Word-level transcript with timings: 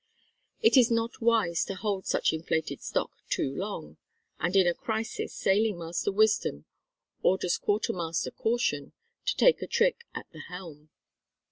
It 0.63 0.77
is 0.77 0.89
not 0.89 1.21
wise 1.21 1.63
to 1.65 1.75
hold 1.75 2.07
such 2.07 2.33
inflated 2.33 2.81
stock 2.81 3.11
too 3.29 3.53
long, 3.55 3.97
and 4.39 4.55
in 4.55 4.65
a 4.65 4.73
crisis 4.73 5.31
sailing 5.31 5.77
master 5.77 6.11
Wisdom 6.11 6.65
orders 7.21 7.59
Quarter 7.59 7.93
master 7.93 8.31
Caution 8.31 8.93
to 9.27 9.35
take 9.37 9.61
a 9.61 9.67
trick 9.67 10.07
at 10.15 10.25
the 10.33 10.39
helm. 10.49 10.89